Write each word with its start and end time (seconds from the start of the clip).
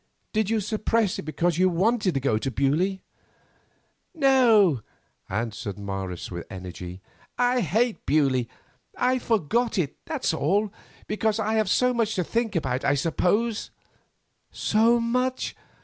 Did 0.33 0.49
you 0.49 0.59
suppress 0.61 1.19
it 1.19 1.25
because 1.25 1.59
you 1.59 1.69
wanted 1.69 2.15
to 2.15 2.19
go 2.19 2.39
to 2.39 2.49
Beaulieu?" 2.49 2.97
"No," 4.15 4.81
answered 5.29 5.77
Morris 5.77 6.31
with 6.31 6.47
energy; 6.49 7.03
"I 7.37 7.59
hate 7.61 8.03
Beaulieu. 8.07 8.45
I 8.97 9.19
forgot, 9.19 9.77
that 10.07 10.25
is 10.25 10.33
all; 10.33 10.73
because 11.05 11.37
I 11.37 11.53
have 11.53 11.69
so 11.69 11.93
much 11.93 12.15
to 12.15 12.23
think 12.23 12.55
about, 12.55 12.83
I 12.83 12.95
suppose." 12.95 13.69
"So 14.49 14.99
much? 14.99 15.55